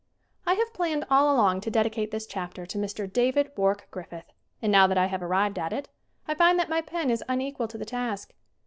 I 0.47 0.55
HAVE 0.55 0.73
planned 0.73 1.05
all 1.11 1.31
along 1.31 1.61
to 1.61 1.69
dedicate 1.69 2.09
this 2.09 2.25
chapter 2.25 2.65
to 2.65 2.77
Mr. 2.79 3.05
David 3.07 3.51
Wark 3.55 3.87
Griffith, 3.91 4.25
and 4.59 4.71
now 4.71 4.87
that 4.87 4.97
I 4.97 5.05
have 5.05 5.21
arrived 5.21 5.59
at 5.59 5.73
it, 5.73 5.89
I 6.27 6.33
find 6.33 6.57
that 6.57 6.69
my 6.71 6.81
pen 6.81 7.11
is 7.11 7.23
unequal 7.29 7.67
to 7.67 7.77
the 7.77 7.85
task. 7.85 8.33